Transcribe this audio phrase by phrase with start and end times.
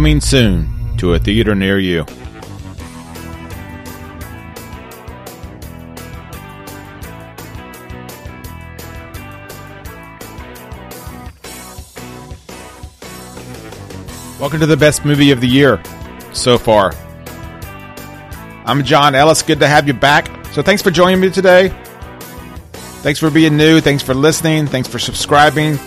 [0.00, 2.06] Coming soon to a theater near you.
[14.38, 15.82] Welcome to the best movie of the year
[16.32, 16.94] so far.
[18.64, 19.42] I'm John Ellis.
[19.42, 20.30] Good to have you back.
[20.54, 21.68] So thanks for joining me today.
[23.02, 23.82] Thanks for being new.
[23.82, 24.66] Thanks for listening.
[24.66, 25.78] Thanks for subscribing.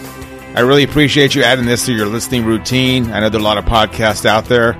[0.55, 3.11] I really appreciate you adding this to your listening routine.
[3.11, 4.77] I know there are a lot of podcasts out there.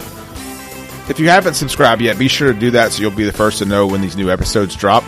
[1.09, 3.59] If you haven't subscribed yet, be sure to do that so you'll be the first
[3.59, 5.03] to know when these new episodes drop.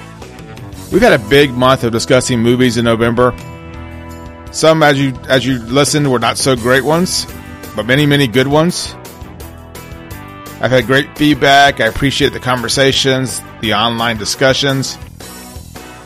[0.92, 3.36] We've had a big month of discussing movies in November.
[4.52, 7.26] Some, as you as you listened, were not so great ones
[7.76, 8.96] but many, many good ones.
[10.62, 11.82] I've had great feedback.
[11.82, 14.98] I appreciate the conversations, the online discussions.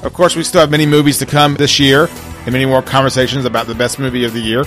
[0.03, 2.09] Of course, we still have many movies to come this year
[2.49, 4.63] and many more conversations about the best movie of the year.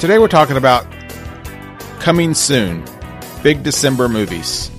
[0.00, 0.84] Today, we're talking about
[2.00, 2.84] coming soon
[3.44, 4.72] big December movies.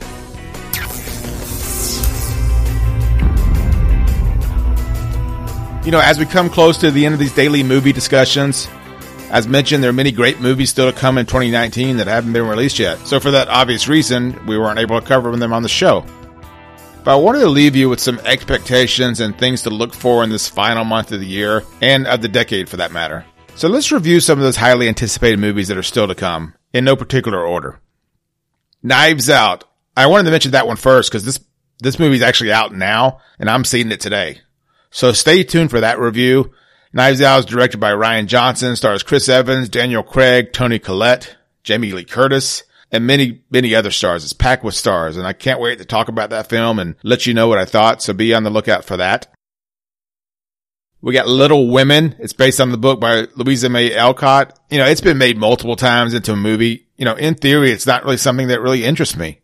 [5.86, 8.68] You know, as we come close to the end of these daily movie discussions,
[9.32, 12.46] as mentioned, there are many great movies still to come in 2019 that haven't been
[12.46, 13.08] released yet.
[13.08, 16.06] So for that obvious reason, we weren't able to cover them on the show.
[17.04, 20.30] But I wanted to leave you with some expectations and things to look for in
[20.30, 23.26] this final month of the year and of the decade for that matter.
[23.56, 26.86] So let's review some of those highly anticipated movies that are still to come in
[26.86, 27.80] no particular order.
[28.84, 29.64] Knives Out.
[29.96, 31.40] I wanted to mention that one first because this,
[31.80, 34.40] this movie is actually out now and I'm seeing it today.
[34.92, 36.52] So stay tuned for that review.
[36.94, 41.92] Knives Out is directed by Rian Johnson, stars Chris Evans, Daniel Craig, Toni Collette, Jamie
[41.92, 44.24] Lee Curtis, and many, many other stars.
[44.24, 47.26] It's packed with stars, and I can't wait to talk about that film and let
[47.26, 49.28] you know what I thought, so be on the lookout for that.
[51.02, 52.16] We got Little Women.
[52.20, 54.60] It's based on the book by Louisa May Alcott.
[54.70, 56.88] You know, it's been made multiple times into a movie.
[56.98, 59.40] You know, in theory, it's not really something that really interests me.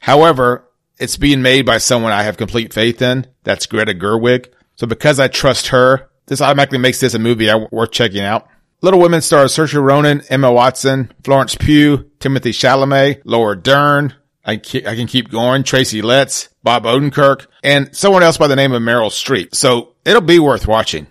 [0.00, 3.26] However, it's being made by someone I have complete faith in.
[3.42, 4.52] That's Greta Gerwig.
[4.76, 8.46] So because I trust her, this automatically makes this a movie worth checking out.
[8.82, 14.14] Little Women stars Saoirse Ronan, Emma Watson, Florence Pugh, Timothy Chalamet, Laura Dern.
[14.44, 15.64] I, I can keep going.
[15.64, 19.54] Tracy Letts, Bob Odenkirk, and someone else by the name of Meryl Streep.
[19.54, 21.04] So it'll be worth watching.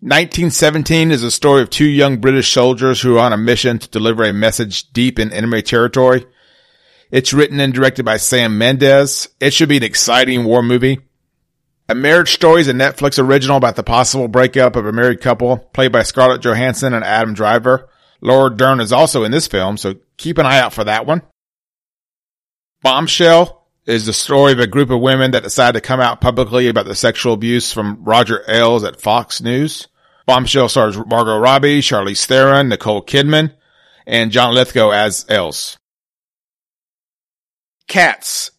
[0.00, 3.88] 1917 is a story of two young British soldiers who are on a mission to
[3.90, 6.24] deliver a message deep in enemy territory.
[7.10, 9.28] It's written and directed by Sam Mendes.
[9.40, 11.00] It should be an exciting war movie.
[11.90, 15.56] A Marriage Story is a Netflix original about the possible breakup of a married couple,
[15.56, 17.88] played by Scarlett Johansson and Adam Driver.
[18.20, 21.22] Laura Dern is also in this film, so keep an eye out for that one.
[22.82, 26.68] Bombshell is the story of a group of women that decide to come out publicly
[26.68, 29.88] about the sexual abuse from Roger Ailes at Fox News.
[30.26, 33.54] Bombshell stars Margot Robbie, Charlize Theron, Nicole Kidman,
[34.06, 35.78] and John Lithgow as Ailes.
[37.86, 38.50] Cats.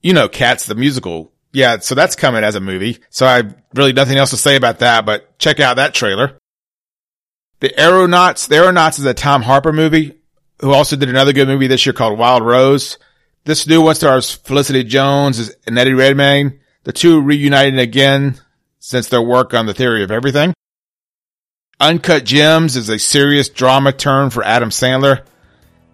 [0.00, 2.98] You know Cats, the musical yeah, so that's coming as a movie.
[3.10, 3.42] So I
[3.74, 6.38] really nothing else to say about that, but check out that trailer.
[7.60, 8.46] The Aeronauts.
[8.46, 10.18] The Aeronauts is a Tom Harper movie
[10.60, 12.98] who also did another good movie this year called Wild Rose.
[13.44, 16.60] This new one stars Felicity Jones and Eddie Redmayne.
[16.84, 18.40] The two reuniting again
[18.78, 20.54] since their work on the theory of everything.
[21.80, 25.24] Uncut Gems is a serious drama turn for Adam Sandler,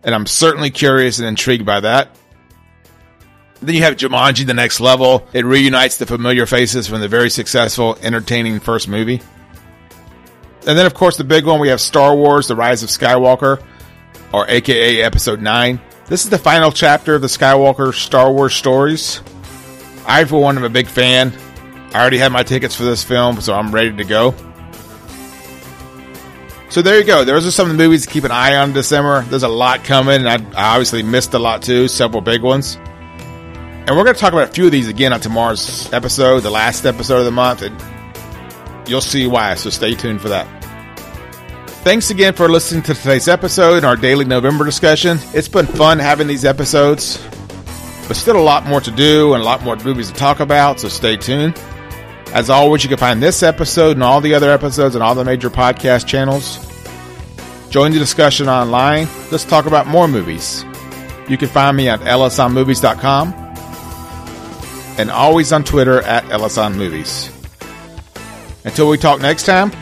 [0.03, 2.17] and I'm certainly curious and intrigued by that.
[3.61, 5.27] Then you have Jumanji, the next level.
[5.33, 9.23] It reunites the familiar faces from the very successful, entertaining first movie.
[10.67, 13.63] And then, of course, the big one, we have Star Wars, The Rise of Skywalker,
[14.33, 15.81] or AKA Episode 9.
[16.07, 19.23] This is the final chapter of the Skywalker Star Wars stories.
[20.07, 21.33] I, for one, am a big fan.
[21.95, 24.35] I already have my tickets for this film, so I'm ready to go.
[26.71, 27.25] So there you go.
[27.25, 29.23] Those are some of the movies to keep an eye on in December.
[29.23, 32.79] There's a lot coming, and I, I obviously missed a lot too, several big ones.
[33.87, 36.50] And we're going to talk about a few of these again on tomorrow's episode, the
[36.50, 39.55] last episode of the month, and you'll see why.
[39.56, 40.47] So stay tuned for that.
[41.85, 45.19] Thanks again for listening to today's episode and our daily November discussion.
[45.35, 47.23] It's been fun having these episodes,
[48.09, 50.81] but still a lot more to do and a lot more movies to talk about,
[50.81, 51.59] so stay tuned.
[52.32, 55.26] As always, you can find this episode and all the other episodes on all the
[55.26, 56.59] major podcast channels.
[57.69, 59.09] Join the discussion online.
[59.31, 60.64] Let's talk about more movies.
[61.29, 63.44] You can find me at ellisonmovies.com
[64.99, 67.31] and always on Twitter at Ellison Movies.
[68.64, 69.73] Until we talk next time,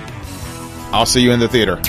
[0.93, 1.81] I'll see you in the theater.